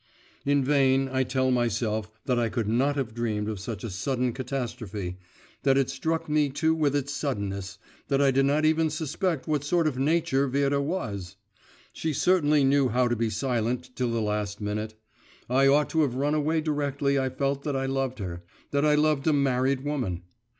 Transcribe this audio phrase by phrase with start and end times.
[0.51, 4.33] In vain I tell myself that I could not have dreamed of such a sudden
[4.33, 5.17] catastrophe,
[5.61, 7.77] that it struck me too with its suddenness,
[8.07, 11.35] that I did not even suspect what sort of nature Vera was.
[11.93, 14.95] She certainly knew how to be silent till the last minute.
[15.47, 18.41] I ought to have run away directly I felt that I loved her,
[18.71, 20.23] that I loved a married woman.